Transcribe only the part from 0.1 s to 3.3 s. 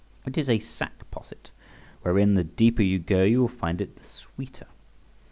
It is a sack posset, wherein the deeper you go